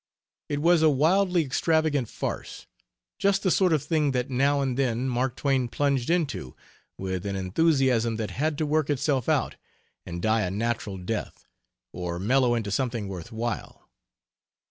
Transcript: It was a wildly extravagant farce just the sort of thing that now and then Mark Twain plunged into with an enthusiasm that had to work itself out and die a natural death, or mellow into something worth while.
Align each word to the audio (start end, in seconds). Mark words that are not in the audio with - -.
It 0.49 0.63
was 0.63 0.81
a 0.81 0.89
wildly 0.89 1.43
extravagant 1.45 2.09
farce 2.09 2.65
just 3.19 3.43
the 3.43 3.51
sort 3.51 3.71
of 3.71 3.83
thing 3.83 4.13
that 4.13 4.31
now 4.31 4.59
and 4.59 4.75
then 4.75 5.07
Mark 5.07 5.35
Twain 5.35 5.67
plunged 5.67 6.09
into 6.09 6.55
with 6.97 7.23
an 7.23 7.35
enthusiasm 7.35 8.15
that 8.15 8.31
had 8.31 8.57
to 8.57 8.65
work 8.65 8.89
itself 8.89 9.29
out 9.29 9.57
and 10.03 10.19
die 10.19 10.41
a 10.41 10.49
natural 10.49 10.97
death, 10.97 11.45
or 11.93 12.17
mellow 12.17 12.55
into 12.55 12.71
something 12.71 13.07
worth 13.09 13.31
while. 13.31 13.91